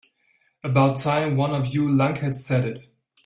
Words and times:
About 0.63 0.97
time 0.97 1.37
one 1.37 1.53
of 1.53 1.75
you 1.75 1.85
lunkheads 1.87 2.41
said 2.43 2.65
it. 2.65 2.79